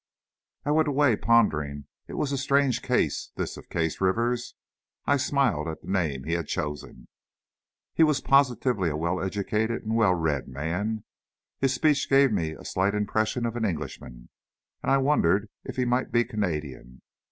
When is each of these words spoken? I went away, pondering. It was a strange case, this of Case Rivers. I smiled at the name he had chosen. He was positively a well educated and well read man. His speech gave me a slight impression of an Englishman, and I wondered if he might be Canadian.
I 0.65 0.71
went 0.71 0.87
away, 0.87 1.15
pondering. 1.15 1.85
It 2.07 2.15
was 2.15 2.31
a 2.31 2.37
strange 2.39 2.81
case, 2.81 3.31
this 3.35 3.55
of 3.55 3.69
Case 3.69 4.01
Rivers. 4.01 4.55
I 5.05 5.17
smiled 5.17 5.67
at 5.67 5.83
the 5.83 5.91
name 5.91 6.23
he 6.23 6.33
had 6.33 6.47
chosen. 6.47 7.07
He 7.93 8.01
was 8.01 8.19
positively 8.19 8.89
a 8.89 8.97
well 8.97 9.21
educated 9.21 9.83
and 9.83 9.93
well 9.95 10.15
read 10.15 10.47
man. 10.47 11.03
His 11.59 11.75
speech 11.75 12.09
gave 12.09 12.31
me 12.31 12.53
a 12.53 12.65
slight 12.65 12.95
impression 12.95 13.45
of 13.45 13.55
an 13.55 13.63
Englishman, 13.63 14.29
and 14.81 14.91
I 14.91 14.97
wondered 14.97 15.47
if 15.63 15.75
he 15.75 15.85
might 15.85 16.11
be 16.11 16.25
Canadian. 16.25 17.03